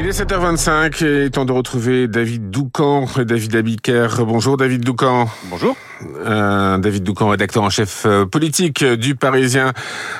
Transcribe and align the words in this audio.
Il 0.00 0.06
est 0.06 0.10
7h25 0.10 1.04
et 1.04 1.30
temps 1.30 1.44
de 1.44 1.50
retrouver 1.50 2.06
David 2.06 2.50
Doucan 2.50 3.06
et 3.18 3.24
David 3.24 3.56
Abiker. 3.56 4.06
Bonjour 4.20 4.56
David 4.56 4.84
Doucan. 4.84 5.28
Bonjour. 5.50 5.76
Euh, 6.24 6.78
David 6.78 7.02
Doucan, 7.02 7.28
rédacteur 7.30 7.64
en 7.64 7.70
chef 7.70 8.04
euh, 8.06 8.24
politique 8.24 8.84
du 8.84 9.16
Parisien. 9.16 9.72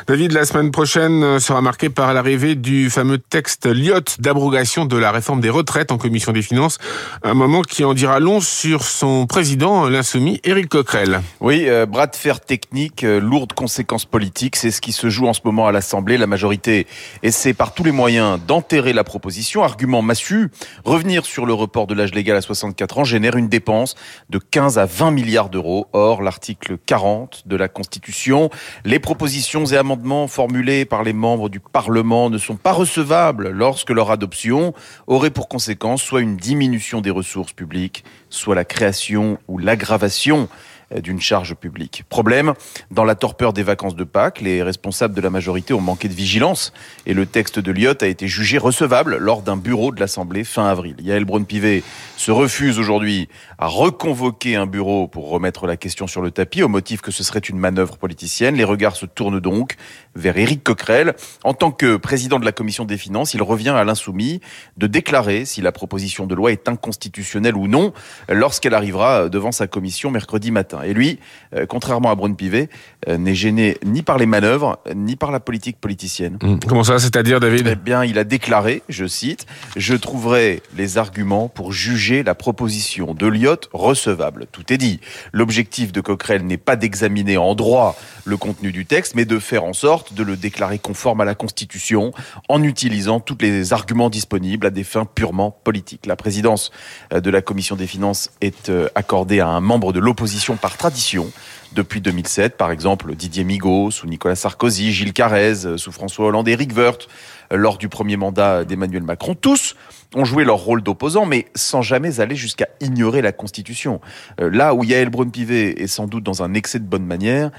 David, 0.09 0.33
la 0.33 0.45
semaine 0.45 0.73
prochaine 0.73 1.23
euh, 1.23 1.39
sera 1.39 1.61
marquée 1.61 1.91
par 1.91 2.13
l'arrivée 2.13 2.57
du 2.57 2.91
fameux 2.91 3.19
texte 3.19 3.67
Lyotte 3.67 4.21
d'abrogation 4.21 4.87
de 4.87 4.97
la 4.97 5.13
réforme 5.13 5.41
des 5.41 5.51
retraites 5.51 5.93
en 5.93 5.99
commission 5.99 6.33
des 6.33 6.43
finances. 6.43 6.79
Un 7.23 7.35
moment 7.35 7.63
qui 7.63 7.85
en 7.85 7.95
dira 7.95 8.19
long 8.19 8.41
sur 8.41 8.83
son 8.83 9.27
président, 9.27 9.89
l'insoumis 9.89 10.41
Éric 10.45 10.71
Coquerel. 10.71 11.21
Oui, 11.41 11.65
euh, 11.67 11.87
bras 11.87 12.07
de 12.07 12.17
fer 12.17 12.41
technique, 12.41 13.05
euh, 13.05 13.21
lourdes 13.21 13.53
conséquences 13.53 14.05
politiques, 14.05 14.57
c'est 14.57 14.71
ce 14.71 14.81
qui 14.81 14.93
se 14.93 15.11
joue 15.11 15.27
en 15.27 15.33
ce 15.33 15.41
moment 15.45 15.67
à 15.67 15.73
l'Assemblée. 15.73 16.17
La 16.17 16.27
majorité 16.27 16.87
essaie 17.23 17.53
par 17.53 17.75
tous 17.75 17.85
les 17.85 17.93
moyens 17.93 18.41
d'enterrer 18.47 18.93
la 18.93 19.05
proposition. 19.05 19.63
Argument 19.69 20.01
massu, 20.01 20.51
revenir 20.87 21.27
sur 21.27 21.45
le 21.45 21.53
report 21.53 21.87
de 21.87 21.93
l'âge 21.93 22.15
légal 22.15 22.39
à 22.39 22.41
64 22.41 23.01
ans 23.01 23.05
génère 23.05 23.37
une 23.37 23.51
dépense 23.51 23.97
de 24.31 24.39
15 24.39 24.79
à 24.79 24.87
20 24.87 25.11
milliards 25.11 25.51
d'euros. 25.51 25.89
Or, 25.93 26.23
l'article 26.23 26.79
40 26.87 27.43
de 27.45 27.55
la 27.55 27.69
Constitution, 27.69 28.49
les 28.87 28.99
propositions 28.99 29.67
et 29.67 29.77
amendements 29.77 30.27
formulés 30.27 30.87
par 30.87 31.03
les 31.03 31.13
membres 31.13 31.51
du 31.51 31.61
Parlement 31.61 32.31
ne 32.31 32.39
sont 32.39 32.57
pas 32.57 32.73
recevables 32.73 33.51
lorsque 33.51 33.91
leur 33.91 34.11
adoption 34.11 34.73
aurait 35.07 35.29
pour 35.29 35.49
conséquence 35.49 36.03
soit 36.03 36.23
une 36.23 36.39
diminution 36.39 37.03
des 37.03 37.11
ressources 37.11 37.53
publiques, 37.53 38.05
soit 38.31 38.55
la 38.55 38.65
création 38.65 39.37
ou 39.49 39.59
l'aggravation 39.59 40.49
d'une 40.95 41.21
charge 41.21 41.55
publique. 41.55 42.05
Problème, 42.09 42.55
dans 42.91 43.05
la 43.05 43.15
torpeur 43.15 43.53
des 43.53 43.63
vacances 43.63 43.95
de 43.95 44.05
Pâques, 44.05 44.41
les 44.41 44.63
responsables 44.63 45.15
de 45.15 45.21
la 45.21 45.31
majorité 45.31 45.75
ont 45.75 45.81
manqué 45.81 46.09
de 46.09 46.15
vigilance 46.15 46.73
et 47.07 47.15
le 47.15 47.27
texte 47.27 47.59
de 47.59 47.73
Lyotte 47.73 48.03
a 48.03 48.07
été 48.07 48.27
jugé 48.27 48.59
recevable 48.59 49.17
lors 49.19 49.43
d'un 49.43 49.57
bureau 49.57 49.93
de 49.93 50.01
l'Assemblée 50.01 50.45
fin 50.45 50.67
avril. 50.67 50.97
Yael 51.01 51.25
Braun-Pivet 51.25 51.83
se 52.17 52.31
refuse 52.31 52.79
aujourd'hui 52.79 53.29
à 53.59 53.67
reconvoquer 53.67 54.57
un 54.57 54.67
bureau 54.67 55.09
pour 55.09 55.29
remettre 55.29 55.67
la 55.67 55.77
question 55.77 56.07
sur 56.07 56.23
le 56.23 56.31
tapis 56.31 56.63
au 56.63 56.69
motif 56.69 57.01
que 57.01 57.11
ce 57.11 57.23
serait 57.23 57.39
une 57.39 57.59
manœuvre 57.59 57.97
politicienne. 57.97 58.55
Les 58.57 58.65
regards 58.65 58.97
se 58.97 59.07
tournent 59.07 59.41
donc 59.41 59.77
vers 60.15 60.37
Éric 60.37 60.65
Coquerel. 60.65 61.15
En 61.45 61.55
tant 61.55 61.71
que 61.71 61.97
président 61.97 62.39
de 62.39 62.45
la 62.45 62.53
commission 62.53 62.85
des 62.85 62.99
finances, 62.99 63.35
il 63.35 63.43
revient 63.43 63.71
à 63.71 63.85
l'insoumis 63.85 64.41
de 64.77 64.87
déclarer 64.87 65.45
si 65.45 65.61
la 65.61 65.73
proposition 65.73 66.27
de 66.27 66.35
loi 66.35 66.53
est 66.53 66.69
inconstitutionnelle 66.69 67.57
ou 67.57 67.69
non 67.69 67.93
lorsqu'elle 68.29 68.75
arrivera 68.75 69.29
devant 69.29 69.53
sa 69.53 69.67
commission 69.67 70.11
mercredi 70.11 70.51
matin. 70.51 70.78
Et 70.83 70.95
lui, 70.95 71.19
euh, 71.55 71.67
contrairement 71.67 72.11
à 72.11 72.15
Brune 72.15 72.37
Pivet, 72.37 72.69
euh, 73.09 73.17
n'est 73.17 73.35
gêné 73.35 73.77
ni 73.85 74.03
par 74.03 74.19
les 74.19 74.27
manœuvres, 74.27 74.79
ni 74.95 75.17
par 75.17 75.31
la 75.31 75.41
politique 75.41 75.79
politicienne. 75.81 76.39
Mmh. 76.43 76.59
Comment 76.67 76.85
ça, 76.85 76.99
c'est-à-dire, 76.99 77.41
David 77.41 77.69
Eh 77.71 77.75
bien, 77.77 78.05
il 78.05 78.19
a 78.19 78.25
déclaré, 78.25 78.83
je 78.89 79.07
cite, 79.07 79.47
«Je 79.77 79.95
trouverai 79.95 80.63
les 80.77 80.99
arguments 80.99 81.49
pour 81.49 81.73
juger 81.73 82.23
la 82.23 82.35
proposition 82.35 83.15
de 83.15 83.27
Lyotte 83.27 83.69
recevable.» 83.73 84.47
Tout 84.53 84.73
est 84.73 84.79
dit. 84.79 85.01
L'objectif 85.33 85.93
de 85.93 86.01
Coquerel 86.01 86.45
n'est 86.45 86.57
pas 86.59 86.77
d'examiner 86.77 87.37
en 87.37 87.55
droit 87.55 87.97
le 88.25 88.37
contenu 88.37 88.73
du 88.73 88.85
texte, 88.85 89.15
mais 89.15 89.25
de 89.25 89.39
faire 89.39 89.65
en 89.65 89.73
sorte 89.73 90.13
de 90.13 90.23
le 90.23 90.37
déclarer 90.37 90.79
conforme 90.79 91.21
à 91.21 91.25
la 91.25 91.35
Constitution 91.35 92.13
en 92.49 92.63
utilisant 92.63 93.21
tous 93.21 93.39
les 93.41 93.73
arguments 93.73 94.11
disponibles 94.11 94.67
à 94.67 94.71
des 94.71 94.85
fins 94.85 95.07
purement 95.07 95.51
politiques. 95.65 96.07
La 96.07 96.17
présidence 96.17 96.71
euh, 97.13 97.21
de 97.21 97.31
la 97.31 97.41
Commission 97.41 97.77
des 97.77 97.87
finances 97.87 98.31
est 98.41 98.71
accordée 98.95 99.41
à 99.41 99.49
un 99.49 99.61
membre 99.61 99.93
de 99.93 100.01
l'opposition 100.01 100.57
par 100.57 100.68
tradition 100.77 101.31
depuis 101.73 102.01
2007, 102.01 102.57
par 102.57 102.71
exemple 102.71 103.15
Didier 103.15 103.45
Migaud 103.45 103.91
sous 103.91 104.07
Nicolas 104.07 104.35
Sarkozy, 104.35 104.93
Gilles 104.93 105.13
Carrez 105.13 105.67
euh, 105.67 105.77
sous 105.77 105.93
François 105.93 106.27
Hollande, 106.27 106.49
Éric 106.49 106.77
Woerth 106.77 107.09
euh, 107.53 107.57
lors 107.57 107.79
du 107.79 107.89
premier 107.89 108.17
mandat 108.17 108.65
d'Emmanuel 108.65 109.03
Macron. 109.03 109.35
Tous 109.35 109.77
ont 110.15 110.25
joué 110.25 110.45
leur 110.45 110.59
rôle 110.59 110.83
d'opposants, 110.83 111.27
mais 111.27 111.47
sans 111.55 111.83
jamais 111.83 112.21
aller 112.21 112.37
jusqu'à 112.37 112.69
ignorer 112.81 113.23
la 113.23 113.33
Constitution. 113.33 114.01
Euh, 114.41 114.51
là 114.51 114.75
où 114.75 114.83
Yael 114.83 115.11
Braun-Pivet 115.11 115.83
est 115.83 115.87
sans 115.87 116.07
doute 116.07 116.25
dans 116.25 116.43
un 116.43 116.55
excès 116.55 116.79
de 116.79 116.87
bonne 116.87 117.05
manière, 117.05 117.51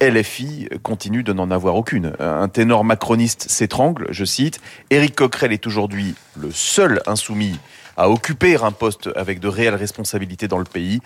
LFI 0.00 0.68
continue 0.82 1.22
de 1.22 1.32
n'en 1.32 1.52
avoir 1.52 1.76
aucune. 1.76 2.12
Un 2.18 2.48
ténor 2.48 2.82
macroniste 2.82 3.48
s'étrangle, 3.48 4.08
je 4.10 4.24
cite, 4.24 4.60
Éric 4.90 5.14
Coquerel 5.14 5.52
est 5.52 5.64
aujourd'hui 5.64 6.16
le 6.36 6.50
seul 6.50 7.00
insoumis 7.06 7.56
à 7.96 8.10
occuper 8.10 8.56
un 8.56 8.72
poste 8.72 9.10
avec 9.14 9.38
de 9.38 9.46
réelles 9.46 9.76
responsabilités 9.76 10.48
dans 10.48 10.58
le 10.58 10.64
pays. 10.64 11.00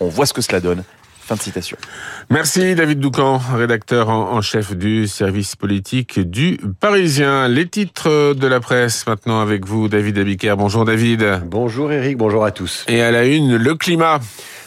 On 0.00 0.08
voit 0.08 0.24
ce 0.24 0.32
que 0.32 0.40
cela 0.40 0.60
donne. 0.60 0.84
Fin 1.30 1.36
de 1.36 1.42
citation. 1.42 1.76
Merci 2.28 2.74
David 2.74 2.98
Doucan, 2.98 3.40
rédacteur 3.54 4.08
en, 4.08 4.40
chef 4.40 4.76
du 4.76 5.06
service 5.06 5.54
politique 5.54 6.18
du 6.18 6.58
Parisien. 6.80 7.46
Les 7.46 7.68
titres 7.68 8.34
de 8.34 8.46
la 8.48 8.58
presse 8.58 9.06
maintenant 9.06 9.40
avec 9.40 9.64
vous, 9.64 9.86
David 9.86 10.18
Abiker. 10.18 10.56
Bonjour 10.58 10.84
David. 10.84 11.42
Bonjour 11.46 11.92
Eric, 11.92 12.16
bonjour 12.16 12.44
à 12.44 12.50
tous. 12.50 12.84
Et 12.88 13.00
à 13.00 13.12
la 13.12 13.26
une, 13.26 13.54
le 13.54 13.76
climat. 13.76 14.18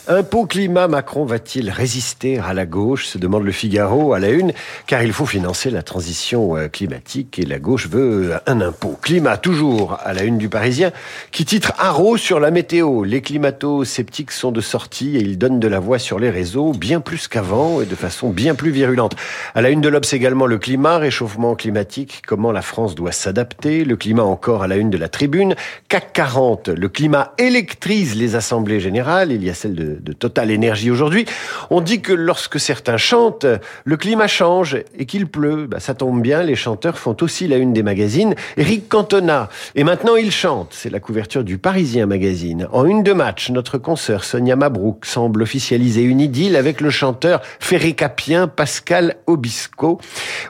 Impôt 0.10 0.46
climat, 0.46 0.90
Macron 0.90 1.24
va-t-il 1.24 1.70
résister 1.70 2.38
à 2.38 2.54
la 2.54 2.66
gauche 2.66 3.06
se 3.06 3.18
demande 3.18 3.46
le 3.46 3.54
Figaro 3.54 4.12
à 4.12 4.20
la 4.20 4.32
une, 4.32 4.52
car 4.86 5.02
il 5.02 5.14
faut 5.14 5.26
financer 5.26 5.70
la 5.70 5.82
transition 5.82 6.58
euh, 6.58 6.68
climatique 6.68 7.40
et 7.40 7.46
la 7.46 7.58
gauche 7.58 7.88
veut 7.88 8.34
un 8.46 8.60
impôt. 8.60 8.98
Climat, 9.02 9.38
toujours 9.38 9.98
à 10.04 10.12
la 10.12 10.24
une 10.24 10.38
du 10.38 10.50
Parisien, 10.50 10.92
qui 11.32 11.46
titre 11.46 11.72
Haro 11.78 12.18
sur 12.18 12.42
la 12.42 12.52
météo. 12.52 13.06
Les 13.06 13.22
climato-sceptiques 13.22 14.32
sont 14.32 14.52
de 14.52 14.60
sortie 14.60 15.16
et 15.16 15.22
ils 15.22 15.38
donnent 15.38 15.62
de 15.62 15.70
la 15.70 15.80
voix 15.80 16.00
sur 16.00 16.20
les 16.20 16.30
réseaux, 16.30 16.74
bien 16.74 17.00
plus 17.00 17.30
qu'avant 17.30 17.82
et 17.82 17.86
de 17.86 17.96
façon 17.96 18.30
bien 18.30 18.56
plus 18.56 18.72
virulente. 18.72 19.16
À 19.56 19.62
la 19.62 19.70
une 19.70 19.80
de 19.80 19.88
l'Obs 19.88 20.12
également 20.12 20.48
le 20.48 20.58
climat, 20.58 20.98
réchauffement 20.98 21.56
climatique, 21.56 22.24
comment 22.28 22.52
la 22.52 22.62
France 22.62 22.94
doit 22.94 23.14
s'adapter. 23.14 23.86
Le 23.86 23.96
climat 23.96 24.24
encore 24.24 24.64
à 24.64 24.68
la 24.68 24.76
une 24.76 24.90
de 24.90 24.98
la 24.98 25.08
tribune. 25.08 25.56
CAC 25.88 26.12
40, 26.12 26.68
le 26.68 26.90
climat 26.90 27.34
électrise 27.38 28.18
les 28.18 28.36
assemblées 28.36 28.82
générales. 28.82 29.32
Il 29.32 29.46
y 29.46 29.50
a 29.50 29.54
celle 29.54 29.76
de 29.76 29.93
de, 30.02 30.14
Énergie 30.54 30.92
aujourd'hui. 30.92 31.26
On 31.70 31.82
dit 31.82 32.02
que 32.02 32.14
lorsque 32.14 32.60
certains 32.60 32.98
chantent, 32.98 33.46
le 33.86 33.98
climat 33.98 34.28
change 34.28 34.78
et 34.98 35.06
qu'il 35.06 35.28
pleut. 35.28 35.68
Bah, 35.68 35.80
ça 35.80 35.94
tombe 35.94 36.22
bien, 36.22 36.44
les 36.44 36.56
chanteurs 36.56 36.98
font 36.98 37.16
aussi 37.22 37.48
la 37.48 37.58
une 37.58 37.74
des 37.74 37.84
magazines. 37.84 38.36
Eric 38.58 38.90
Cantona. 38.90 39.50
Et 39.76 39.84
maintenant, 39.84 40.16
il 40.16 40.32
chante. 40.32 40.70
C'est 40.72 40.90
la 40.90 41.00
couverture 41.00 41.44
du 41.44 41.58
Parisien 41.58 42.06
Magazine. 42.06 42.68
En 42.72 42.86
une 42.86 43.04
de 43.04 43.14
match, 43.14 43.50
notre 43.52 43.78
consoeur 43.78 44.24
Sonia 44.24 44.56
Mabrouk 44.56 45.06
semble 45.06 45.42
officialiser 45.42 46.02
une 46.02 46.20
idylle 46.20 46.56
avec 46.56 46.82
le 46.82 46.90
chanteur 46.90 47.42
ferré-capien 47.60 48.48
Pascal 48.48 49.16
Obispo. 49.28 50.00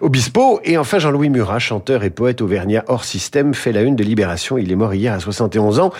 Obispo. 0.01 0.59
Et 0.63 0.77
enfin, 0.77 0.99
Jean-Louis 0.99 1.29
Murat, 1.29 1.59
chanteur 1.59 2.03
et 2.03 2.09
poète 2.09 2.41
auvergnat 2.41 2.83
hors 2.87 3.05
système, 3.05 3.53
fait 3.53 3.71
la 3.71 3.81
une 3.81 3.95
de 3.95 4.03
Libération. 4.03 4.57
Il 4.57 4.71
est 4.71 4.75
mort 4.75 4.93
hier 4.93 5.13
à 5.13 5.19
71 5.19 5.79
ans. 5.79 5.91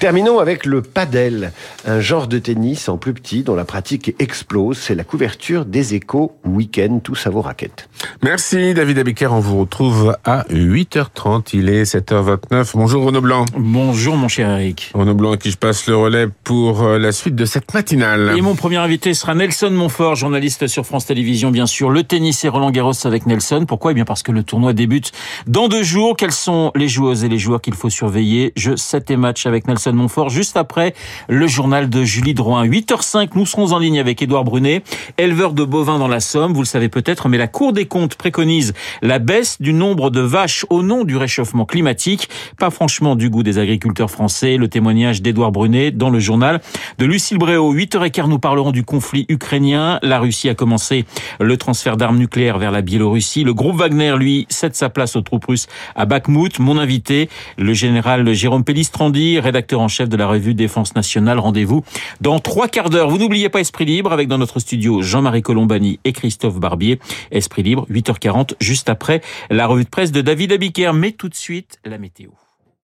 Terminons 0.00 0.38
avec 0.38 0.66
le 0.66 0.82
padel, 0.82 1.52
un 1.86 2.00
genre 2.00 2.26
de 2.26 2.38
tennis 2.38 2.88
plus 2.96 3.14
petit, 3.14 3.42
dont 3.42 3.54
la 3.54 3.64
pratique 3.64 4.14
explose. 4.18 4.78
C'est 4.78 4.94
la 4.94 5.04
couverture 5.04 5.64
des 5.64 5.94
échos 5.94 6.32
week-end, 6.44 7.00
tous 7.02 7.26
à 7.26 7.30
vos 7.30 7.40
raquettes. 7.40 7.88
Merci 8.22 8.74
David 8.74 8.98
Abiker, 8.98 9.32
on 9.32 9.40
vous 9.40 9.60
retrouve 9.60 10.16
à 10.24 10.44
8h30, 10.50 11.50
il 11.54 11.68
est 11.68 11.84
7h29. 11.84 12.72
Bonjour 12.74 13.04
Renaud 13.04 13.20
Blanc. 13.20 13.44
Bonjour 13.56 14.16
mon 14.16 14.28
cher 14.28 14.50
Eric. 14.50 14.90
Renaud 14.94 15.14
Blanc 15.14 15.36
qui 15.36 15.50
je 15.50 15.56
passe 15.56 15.86
le 15.86 15.96
relais 15.96 16.26
pour 16.44 16.82
euh, 16.82 16.98
la 16.98 17.12
suite 17.12 17.36
de 17.36 17.44
cette 17.44 17.72
matinale. 17.74 18.34
Et 18.36 18.40
mon 18.40 18.54
premier 18.54 18.76
invité 18.76 19.14
sera 19.14 19.34
Nelson 19.34 19.70
Montfort, 19.70 20.16
journaliste 20.16 20.66
sur 20.66 20.84
France 20.84 21.06
Télévisions 21.06 21.50
bien 21.50 21.66
sûr. 21.66 21.90
Le 21.90 22.02
tennis 22.02 22.44
et 22.44 22.48
Roland 22.48 22.70
Garros 22.70 22.92
avec 23.04 23.26
Nelson. 23.26 23.64
Pourquoi? 23.66 23.92
Eh 23.92 23.94
bien 23.94 24.04
parce 24.04 24.22
que 24.22 24.32
le 24.32 24.42
tournoi 24.42 24.72
débute 24.72 25.12
dans 25.46 25.68
deux 25.68 25.82
jours. 25.82 26.16
Quelles 26.16 26.32
sont 26.32 26.72
les 26.74 26.88
joueuses 26.88 27.24
et 27.24 27.28
les 27.28 27.38
joueurs 27.38 27.60
qu'il 27.60 27.74
faut 27.74 27.90
surveiller? 27.90 28.52
Je 28.56 28.76
7 28.76 29.10
et 29.10 29.16
match 29.16 29.46
avec 29.46 29.66
Nelson 29.66 29.92
Montfort 29.92 30.30
juste 30.30 30.56
après 30.56 30.94
le 31.28 31.46
journal 31.46 31.88
de 31.88 32.04
Julie 32.04 32.34
Drouin. 32.34 32.66
8h05, 32.82 33.30
nous 33.36 33.46
serons 33.46 33.72
en 33.72 33.78
ligne 33.78 34.00
avec 34.00 34.22
Édouard 34.22 34.42
Brunet, 34.42 34.82
éleveur 35.16 35.52
de 35.52 35.62
bovins 35.62 36.00
dans 36.00 36.08
la 36.08 36.18
Somme, 36.18 36.52
vous 36.52 36.62
le 36.62 36.66
savez 36.66 36.88
peut-être, 36.88 37.28
mais 37.28 37.38
la 37.38 37.46
Cour 37.46 37.72
des 37.72 37.86
comptes 37.86 38.16
préconise 38.16 38.72
la 39.02 39.20
baisse 39.20 39.60
du 39.60 39.72
nombre 39.72 40.10
de 40.10 40.20
vaches 40.20 40.66
au 40.68 40.82
nom 40.82 41.04
du 41.04 41.16
réchauffement 41.16 41.64
climatique. 41.64 42.28
Pas 42.58 42.70
franchement 42.70 43.14
du 43.14 43.30
goût 43.30 43.44
des 43.44 43.58
agriculteurs 43.58 44.10
français. 44.10 44.56
Le 44.56 44.66
témoignage 44.66 45.22
d'Édouard 45.22 45.52
Brunet 45.52 45.92
dans 45.92 46.10
le 46.10 46.18
journal 46.18 46.60
de 46.98 47.06
Lucille 47.06 47.38
Bréau. 47.38 47.72
8h15, 47.72 48.28
nous 48.28 48.40
parlerons 48.40 48.72
du 48.72 48.82
conflit 48.82 49.26
ukrainien. 49.28 50.00
La 50.02 50.18
Russie 50.18 50.48
a 50.48 50.54
commencé 50.54 51.04
le 51.38 51.56
transfert 51.56 51.96
d'armes 51.96 52.18
nucléaires 52.18 52.58
vers 52.58 52.72
la 52.72 52.82
Biélorussie. 52.82 53.44
Le 53.44 53.54
groupe 53.54 53.76
Wagner, 53.76 54.14
lui, 54.18 54.46
cède 54.48 54.74
sa 54.74 54.88
place 54.88 55.14
aux 55.14 55.22
troupes 55.22 55.44
russes 55.44 55.68
à 55.94 56.04
Bakhmut. 56.04 56.58
Mon 56.58 56.78
invité, 56.78 57.28
le 57.58 57.74
général 57.74 58.32
Jérôme 58.32 58.64
Pellistrandi, 58.64 59.38
rédacteur 59.38 59.80
en 59.80 59.88
chef 59.88 60.08
de 60.08 60.16
la 60.16 60.26
revue 60.26 60.54
Défense 60.54 60.96
nationale. 60.96 61.38
Rendez-vous 61.38 61.84
dans 62.20 62.40
trois 62.40 62.68
quart 62.72 62.90
d'heure. 62.90 63.10
Vous 63.10 63.18
n'oubliez 63.18 63.50
pas 63.50 63.60
Esprit 63.60 63.84
Libre 63.84 64.12
avec 64.12 64.28
dans 64.28 64.38
notre 64.38 64.58
studio 64.58 65.02
Jean-Marie 65.02 65.42
Colombani 65.42 66.00
et 66.04 66.12
Christophe 66.12 66.58
Barbier. 66.58 66.98
Esprit 67.30 67.62
Libre, 67.62 67.86
8h40, 67.90 68.54
juste 68.60 68.88
après 68.88 69.20
la 69.50 69.66
revue 69.66 69.84
de 69.84 69.90
presse 69.90 70.10
de 70.10 70.22
David 70.22 70.52
Abiker. 70.52 70.92
Mais 70.94 71.12
tout 71.12 71.28
de 71.28 71.34
suite, 71.34 71.78
la 71.84 71.98
météo. 71.98 72.30